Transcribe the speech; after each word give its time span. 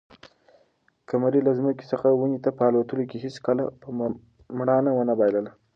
قمرۍ 1.09 1.41
له 1.47 1.51
ځمکې 1.59 1.85
څخه 1.91 2.07
ونې 2.19 2.39
ته 2.43 2.49
په 2.57 2.63
الوتلو 2.69 3.03
کې 3.09 3.17
هیڅکله 3.25 3.63
خپله 3.73 4.05
مړانه 4.57 4.91
ونه 4.93 5.13
بایلله. 5.19 5.51